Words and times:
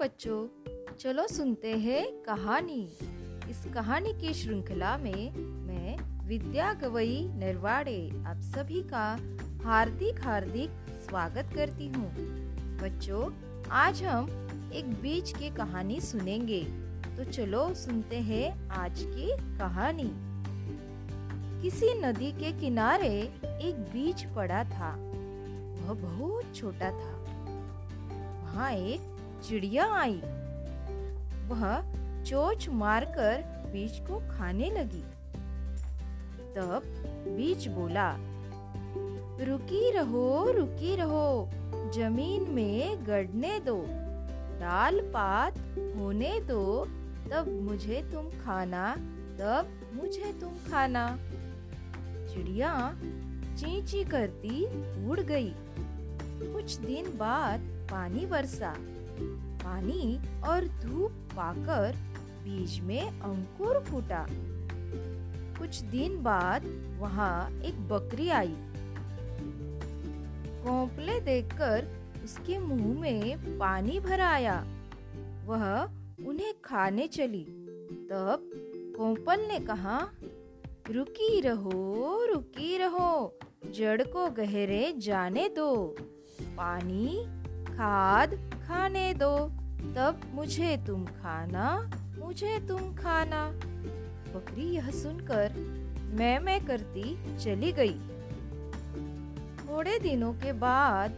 बच्चों, 0.00 0.48
चलो 1.00 1.26
सुनते 1.26 1.70
हैं 1.78 2.22
कहानी। 2.22 2.88
इस 3.50 3.64
कहानी 3.74 4.12
की 4.12 4.34
श्रृंखला 4.34 4.98
में 4.98 5.36
मैं, 5.38 6.26
विद्या 6.28 6.72
गवई 6.72 7.28
नरवाड़े, 7.28 8.10
आप 8.26 8.40
सभी 8.40 8.82
का 8.82 9.18
हार्दिक 9.64 10.20
हार्दिक 10.24 10.70
स्वागत 11.08 11.50
करती 11.54 11.88
हूँ। 11.88 12.12
बच्चों, 12.78 13.30
आज 13.70 14.02
हम 14.02 14.48
एक 14.72 14.90
बीच 14.90 15.36
की 15.36 15.50
कहानी 15.50 16.00
सुनेंगे। 16.00 16.62
तो 17.16 17.24
चलो 17.24 17.74
सुनते 17.74 18.16
हैं 18.16 18.68
आज 18.68 18.98
की 18.98 19.58
कहानी। 19.58 20.12
किसी 21.62 22.00
नदी 22.00 22.32
के 22.32 22.60
किनारे 22.60 23.20
एक 23.44 23.74
बीच 23.92 24.24
पड़ा 24.24 24.64
था। 24.64 24.94
वह 25.84 25.94
बहुत 25.94 26.56
छोटा 26.56 26.90
था। 26.90 27.24
वहाँ 28.42 28.72
एक 28.72 29.19
चिड़िया 29.48 29.94
आई। 29.94 30.20
वह 31.48 31.80
चोच 32.22 32.68
मारकर 32.68 33.42
बीज 33.72 33.98
को 33.98 34.18
खाने 34.30 34.70
लगी। 34.70 35.02
तब 36.56 36.82
बीज 37.36 37.66
बोला, 37.68 38.16
रुकी 39.44 39.90
रहो 39.90 40.50
रुकी 40.50 40.96
रहो, 40.96 41.50
ज़मीन 41.94 42.50
में 42.50 43.06
गड़ने 43.06 43.60
दो 43.60 43.84
डाल 44.60 45.00
पात 45.00 45.58
होने 45.96 46.40
दो, 46.40 46.84
तब 47.32 47.48
मुझे 47.62 48.02
तुम 48.12 48.28
खाना, 48.44 48.94
तब 49.40 49.70
मुझे 49.94 50.32
तुम 50.40 50.50
खाना। 50.70 51.18
चिड़िया 52.32 52.96
चींची 53.56 54.04
करती 54.04 54.64
उड़ 55.08 55.20
गई। 55.20 55.52
कुछ 56.42 56.76
दिन 56.76 57.06
बाद 57.18 57.60
पानी 57.90 58.26
बरसा। 58.26 58.74
पानी 59.64 60.20
और 60.48 60.68
धूप 60.68 61.10
पाकर 61.10 61.96
बीज 62.44 62.80
में 62.80 63.20
अंकुर 63.20 63.80
फूटा। 63.80 64.26
कुछ 65.58 65.80
दिन 65.80 66.22
बाद 66.22 66.62
वहाँ 66.98 67.60
एक 67.60 67.88
बकरी 67.88 68.28
आई। 68.28 68.54
कोंपले 70.64 71.20
देखकर 71.20 71.88
उसके 72.24 72.58
मुँह 72.58 73.00
में 73.00 73.58
पानी 73.58 74.00
भर 74.00 74.20
आया। 74.20 74.66
वह 75.46 75.82
उन्हें 76.28 76.54
खाने 76.64 77.06
चली। 77.06 77.44
तब 78.10 78.50
कोंपल 78.96 79.40
ने 79.40 79.60
कहा, 79.60 80.10
रुकी 80.90 81.40
रहो 81.40 82.24
रुकी 82.24 82.78
रहो, 82.78 83.38
जड़ 83.70 84.02
को 84.02 84.30
गहरे 84.30 84.94
जाने 84.96 85.48
दो। 85.48 85.96
पानी 86.42 87.26
खाद 87.70 88.34
खाने 88.64 89.12
दो। 89.14 89.36
तब 89.96 90.20
मुझे 90.34 90.76
तुम 90.86 91.04
खाना, 91.04 91.90
मुझे 92.18 92.58
तुम 92.68 92.94
खाना। 92.94 93.50
बकरी 94.34 94.68
यह 94.70 94.90
सुनकर 94.90 95.52
मैं 96.14 96.38
मैं 96.38 96.64
करती 96.66 97.04
चली 97.38 97.72
गई। 97.72 97.98
थोड़े 99.60 99.98
दिनों 99.98 100.32
के 100.34 100.52
बाद 100.52 101.10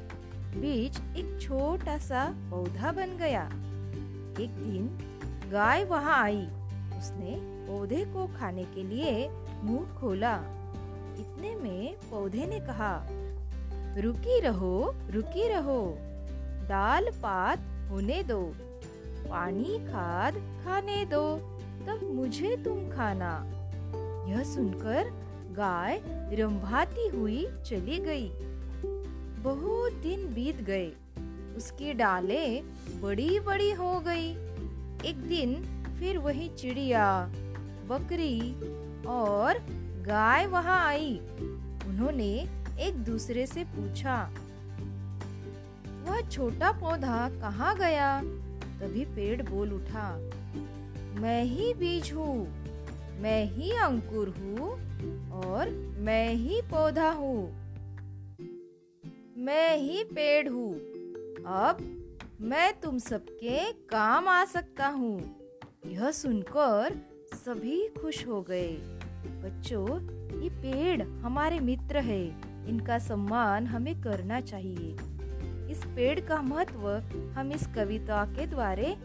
बीज 0.56 1.00
एक 1.17 1.39
छोटा 1.42 1.98
सा 1.98 2.25
पौधा 2.50 2.92
बन 2.92 3.17
गया। 3.17 3.45
एक 4.41 4.50
दिन 4.58 4.89
गाय 5.53 5.84
वहाँ 5.84 6.23
आई। 6.23 6.47
उसने 6.98 7.36
पौधे 7.67 8.05
को 8.05 8.27
खाने 8.39 8.64
के 8.64 8.83
लिए 8.83 9.28
मुँह 9.62 9.98
खोला। 9.98 10.34
इतने 11.19 11.55
में 11.55 11.97
पौधे 12.11 12.47
ने 12.47 12.61
कहा, 12.61 12.92
रुकी 13.98 14.41
रहो 14.41 14.95
रुकी 15.11 15.48
रहो। 15.48 15.80
दाल 16.72 17.10
पात 17.10 17.58
होने 17.90 18.22
दो, 18.22 18.54
पानी 19.28 19.78
खाद 19.78 20.34
खाने 20.34 21.05
दो, 21.05 21.36
तब 21.86 22.10
मुझे 22.14 22.56
तुम 22.56 22.90
खाना। 22.90 23.33
यह 24.28 24.42
सुनकर 24.42 25.11
गाय 25.52 26.00
रंभाती 26.08 27.08
हुई 27.08 27.46
चली 27.66 27.98
गई। 27.98 28.28
बहुत 29.42 29.92
दिन 29.92 30.34
बीत 30.34 30.62
गए। 30.62 30.92
उसकी 31.56 31.92
डाले 31.92 32.61
बड़ी 33.02 33.40
बड़ी 33.40 33.70
हो 33.72 34.00
गई। 34.00 34.30
एक 35.08 35.22
दिन 35.28 35.55
फिर 35.98 36.18
वही 36.18 36.48
चिड़िया, 36.48 37.27
बकरी 37.88 38.55
और 39.06 39.58
गाय 40.06 40.46
वहाँ 40.46 40.86
आई। 40.86 41.20
उन्होंने 41.86 42.48
एक 42.80 42.94
दूसरे 42.94 43.46
से 43.46 43.64
पूछा 43.64 44.30
वह 46.02 46.20
छोटा 46.20 46.73
पौधा 46.73 47.29
कहाँ 47.40 47.77
गया? 47.77 48.20
तभी 48.80 49.05
पेड़ 49.05 49.42
बोल 49.42 49.73
उठा, 49.73 50.08
मैं 51.20 51.42
ही 51.45 51.73
बीज 51.74 52.13
हूँ, 52.13 52.36
मैं 53.20 53.45
ही 53.46 53.70
अंकुर 53.77 54.29
हूँ 54.39 54.70
और 55.42 55.70
मैं 55.98 56.29
ही 56.35 56.61
पौधा 56.62 57.11
हूँ। 57.11 57.41
मैं 59.39 59.77
ही 59.77 60.02
पेड़ 60.05 60.48
हूँ। 60.48 60.73
अब 61.57 61.79
मैं 62.41 62.73
तुम 62.80 62.98
सबके 62.98 63.61
काम 63.89 64.29
आ 64.29 64.45
सकता 64.45 64.86
हूँ। 64.89 65.18
यह 65.86 66.11
सुनकर 66.11 66.96
सभी 67.35 67.89
खुश 68.01 68.27
हो 68.27 68.42
गए। 68.42 68.73
बच्चों, 69.45 69.86
ये 70.42 70.51
पेड़ 70.51 71.02
हमारे 71.02 71.61
मित्र 71.61 71.98
है। 72.01 72.23
इनका 72.68 72.98
सम्मान 72.98 73.67
हमें 73.67 73.95
करना 74.01 74.41
चाहिए। 74.41 74.96
इस 75.72 75.84
पेड़ 75.84 76.20
का 76.20 76.42
महत्व 76.42 76.88
हम 77.36 77.52
इस 77.52 77.66
कविता 77.66 78.24
के 78.24 78.46
द्वारे 78.46 78.96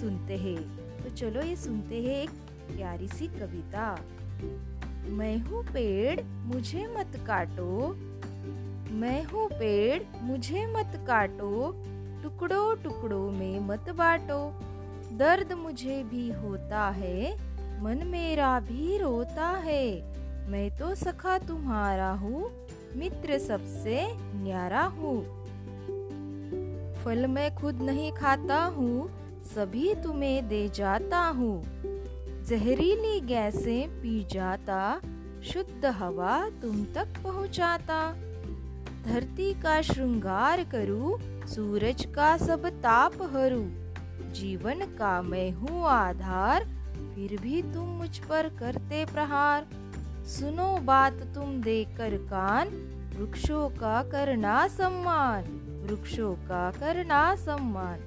सुनते 0.00 0.36
हैं। 0.36 0.58
तो 1.02 1.10
चलो 1.10 1.42
ये 1.42 1.56
सुनते 1.56 2.02
हैं 2.02 2.22
एक 2.22 2.30
प्यारी 2.76 3.08
सी 3.08 3.26
कविता। 3.26 3.98
मैं 5.08 5.38
हूँ 5.38 5.64
पेड़, 5.64 6.20
मुझे 6.22 6.86
मत 6.86 7.16
काटो। 7.26 7.96
मैं 8.92 9.24
हूँ 9.24 9.48
पेड़, 9.48 10.02
मुझे 10.22 10.66
मत 10.66 11.04
काटो। 11.06 11.72
टुकड़ों 12.22 12.76
टुकड़ों 12.76 13.30
में 13.30 13.60
मत 13.60 13.90
बांटो। 13.90 14.60
दर्द 15.16 15.52
मुझे 15.52 16.02
भी 16.02 16.30
होता 16.32 16.88
है, 16.88 17.34
मन 17.82 18.06
मेरा 18.06 18.60
भी 18.60 18.98
रोता 18.98 19.48
है। 19.48 19.86
मैं 20.50 20.70
तो 20.78 20.94
सखा 20.94 21.38
तुम्हारा 21.38 22.10
हूँ, 22.10 22.50
मित्र 22.96 23.38
सबसे 23.38 24.08
न्यारा 24.36 24.82
हूँ। 24.82 25.39
फल 27.04 27.26
मैं 27.26 27.54
खुद 27.56 27.82
नहीं 27.82 28.12
खाता 28.12 28.62
हूँ, 28.64 29.08
सभी 29.44 29.94
तुम्हें 29.94 30.48
दे 30.48 30.68
जाता 30.68 31.18
हूँ। 31.18 31.62
जहरीली 32.44 33.20
गैसें 33.20 34.00
पी 34.02 34.24
जाता, 34.24 35.00
शुद्ध 35.42 35.86
हवा 35.86 36.38
तुम 36.62 36.84
तक 36.84 37.22
पहुँचाता। 37.24 38.12
धरती 39.06 39.52
का 39.54 39.80
श्रृंगार 39.82 40.64
करूँ, 40.64 41.18
सूरज 41.46 42.04
का 42.04 42.36
सब 42.36 42.68
ताप 42.82 43.22
हरू 43.32 43.62
जीवन 44.32 44.84
का 44.98 45.20
मैं 45.22 45.50
हूँ 45.52 45.84
आधार, 45.84 46.64
फिर 47.14 47.36
भी 47.40 47.62
तुम 47.62 47.88
मुझ 47.98 48.18
पर 48.18 48.48
करते 48.58 49.04
प्रहार। 49.04 49.66
सुनो 50.26 50.76
बात 50.78 51.22
तुम 51.34 51.60
देकर 51.62 52.16
कान, 52.26 52.68
वृक्षों 53.16 53.68
का 53.70 54.02
करना 54.02 54.66
सम्मान। 54.68 55.59
वृक्षों 55.82 56.34
का 56.34 56.70
करना 56.70 57.36
सम्मान। 57.36 58.00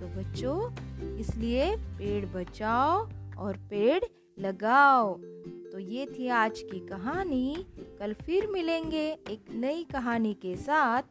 तो 0.00 0.06
बच्चों, 0.06 0.72
इसलिए 1.16 1.76
पेड़ 1.76 2.26
बचाओ 2.26 3.08
और 3.38 3.56
पेड़ 3.56 4.04
लगाओ। 4.38 5.18
तो 5.72 5.78
ये 5.78 6.06
थी 6.06 6.28
आज 6.28 6.60
की 6.60 6.80
कहानी। 6.80 7.66
कल 7.98 8.12
फिर 8.12 8.46
मिलेंगे 8.46 9.12
एक 9.30 9.44
नई 9.54 9.84
कहानी 9.84 10.34
के 10.34 10.56
साथ। 10.56 11.02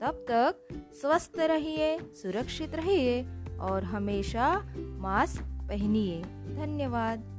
तब 0.00 0.26
तक 0.30 0.68
स्वस्थ 1.00 1.32
रहिए, 1.38 1.98
सुरक्षित 1.98 2.74
रहिए 2.74 3.22
और 3.60 3.84
हमेशा 3.84 4.74
मास्क 4.78 5.42
पहनिए। 5.42 6.22
धन्यवाद। 6.56 7.34